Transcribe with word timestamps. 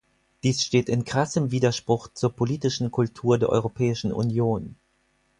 Dies 0.41 0.63
steht 0.63 0.89
in 0.89 1.05
krassem 1.05 1.51
Widerspruch 1.51 2.07
zur 2.11 2.33
politischen 2.35 2.89
Kultur 2.89 3.37
der 3.37 3.49
Europäischen 3.49 4.11
Union. 4.11 4.75